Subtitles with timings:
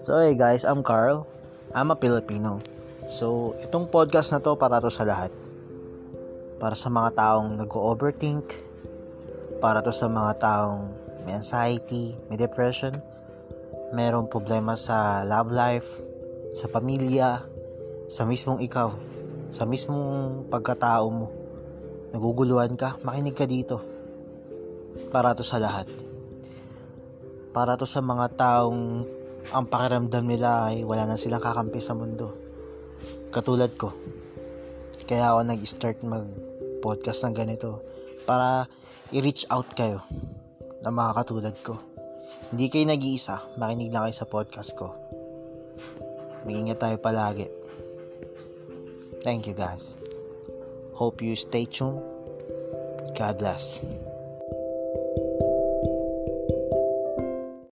[0.00, 1.28] So hey guys, I'm Carl.
[1.76, 2.64] I'm a Filipino.
[3.12, 5.28] So, itong podcast na to para to sa lahat.
[6.56, 8.48] Para sa mga taong nag-overthink,
[9.60, 10.88] para to sa mga taong
[11.28, 12.96] may anxiety, may depression,
[13.92, 15.84] merong problema sa love life,
[16.56, 17.44] sa pamilya,
[18.08, 18.96] sa mismong ikaw,
[19.52, 21.28] sa mismong pagkatao mo.
[22.16, 23.84] Naguguluhan ka, makinig ka dito.
[25.12, 25.92] Para to sa lahat.
[27.52, 29.19] Para to sa mga taong
[29.50, 32.30] ang pakiramdam nila ay wala na silang kakampi sa mundo.
[33.34, 33.90] Katulad ko.
[35.10, 37.82] Kaya ako nag-start mag-podcast ng ganito
[38.28, 38.70] para
[39.10, 39.98] i-reach out kayo
[40.86, 41.74] na mga katulad ko.
[42.50, 44.94] Hindi kayo nag-iisa, makinig na kayo sa podcast ko.
[46.46, 47.46] Mag-ingat tayo palagi.
[49.22, 49.84] Thank you guys.
[50.96, 52.00] Hope you stay tuned.
[53.18, 53.82] God bless.